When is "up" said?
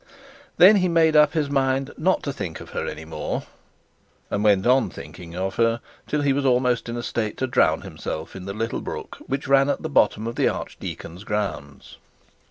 1.15-1.33